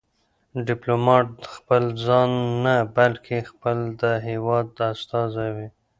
ډيپلومات 0.67 1.29
خپل 1.55 1.83
ځان 2.05 2.29
نه، 2.63 2.75
بلکې 2.97 3.37
خپل 3.51 3.77
د 4.01 4.03
هېواد 4.27 4.67
استازی 4.91 5.49
وي. 5.55 5.67